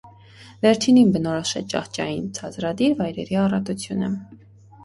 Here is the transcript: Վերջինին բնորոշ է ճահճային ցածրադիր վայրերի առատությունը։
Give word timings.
Վերջինին 0.65 1.11
բնորոշ 1.17 1.51
է 1.59 1.61
ճահճային 1.73 2.25
ցածրադիր 2.39 2.97
վայրերի 3.03 3.41
առատությունը։ 3.45 4.11